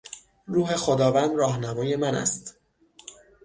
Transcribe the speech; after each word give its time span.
روح 0.47 0.75
خداوند 0.75 1.35
راهنمای 1.37 1.95
من 1.95 2.15
است. 2.15 2.55